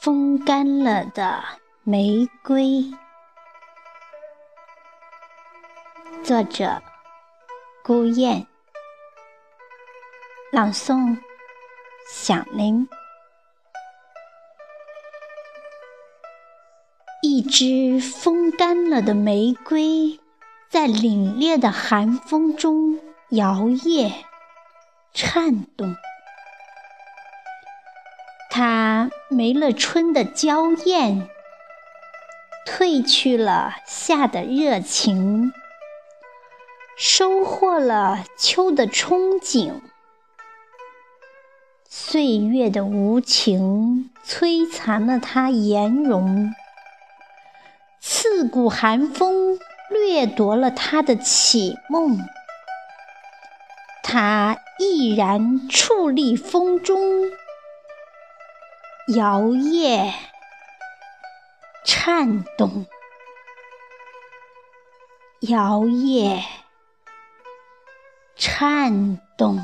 [0.00, 1.42] 风干了的
[1.82, 2.84] 玫瑰，
[6.22, 6.80] 作者：
[7.82, 8.46] 孤雁，
[10.52, 11.18] 朗诵：
[12.08, 12.88] 响铃。
[17.20, 20.20] 一只风干了的玫瑰，
[20.68, 24.12] 在凛冽的寒风中摇曳、
[25.12, 25.96] 颤动。
[28.58, 31.28] 它没了春的娇艳，
[32.66, 35.52] 褪去了夏的热情，
[36.96, 39.74] 收获了秋的憧憬。
[41.88, 46.52] 岁月的无情摧残了它颜容，
[48.00, 49.56] 刺骨寒风
[49.88, 52.18] 掠夺了它的绮梦。
[54.02, 56.98] 它毅然矗立风中。
[59.16, 60.12] 摇曳
[61.82, 62.84] 颤动。
[65.40, 66.42] 摇曳
[68.36, 69.58] 颤动。